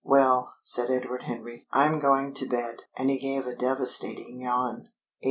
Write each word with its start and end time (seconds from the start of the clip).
"Well," 0.03 0.55
said 0.63 0.89
Edward 0.89 1.25
Henry, 1.27 1.67
"I'm 1.71 1.99
going 1.99 2.33
to 2.33 2.47
bed." 2.47 2.81
And 2.97 3.11
he 3.11 3.19
gave 3.19 3.45
a 3.45 3.53
devastating 3.55 4.39
yawn. 4.41 4.85
VIII. 4.85 4.91